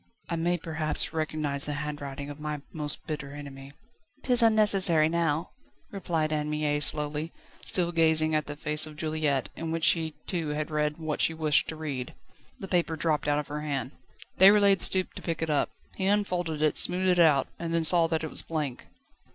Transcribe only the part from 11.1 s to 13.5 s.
she wished to read. The paper dropped out of